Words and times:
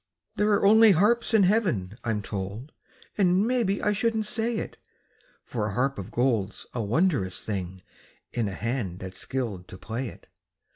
There 0.33 0.51
are 0.53 0.65
only 0.65 0.93
harps 0.93 1.31
in 1.31 1.43
heaven, 1.43 1.95
I'm 2.03 2.23
told, 2.23 2.71
And 3.19 3.45
maybe 3.45 3.83
I 3.83 3.93
shouldn't 3.93 4.25
say 4.25 4.57
it, 4.57 4.77
For 5.45 5.67
a 5.67 5.73
harp 5.75 5.99
of 5.99 6.09
gold's 6.09 6.65
a 6.73 6.81
wondrous 6.81 7.45
thing 7.45 7.83
In 8.33 8.47
a 8.47 8.55
hand 8.55 8.97
that's 8.97 9.19
skilled 9.19 9.67
to 9.67 9.77
play 9.77 10.07
it. 10.07 10.25